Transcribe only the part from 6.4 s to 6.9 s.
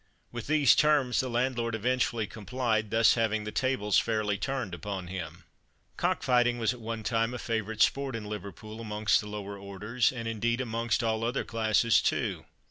was at